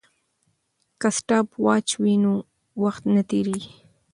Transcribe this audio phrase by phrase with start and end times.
[1.01, 2.33] که سټاپ واچ وي نو
[2.83, 3.73] وخت نه تېریږي.